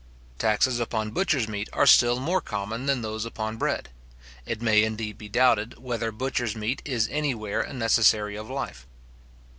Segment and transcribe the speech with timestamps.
[0.39, 3.89] Taxes upon butcher's meat are still more common than those upon bread.
[4.47, 8.87] It may indeed be doubted, whether butcher's meat is any where a necessary of life.